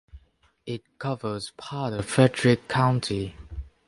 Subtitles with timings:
[0.65, 3.35] It covers part of Frederick County.